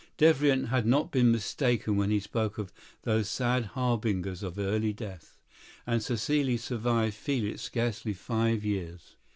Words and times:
Devrient 0.17 0.69
had 0.69 0.87
not 0.87 1.11
been 1.11 1.31
mistaken 1.31 1.95
when 1.95 2.09
he 2.09 2.19
spoke 2.19 2.57
of 2.57 2.73
"those 3.03 3.29
sad 3.29 3.65
harbingers 3.77 4.41
of 4.41 4.57
early 4.57 4.93
death;" 4.93 5.37
and 5.85 6.01
Cécile 6.01 6.57
survived 6.57 7.13
Felix 7.13 7.61
scarcely 7.61 8.13
five 8.13 8.65
years. 8.65 9.15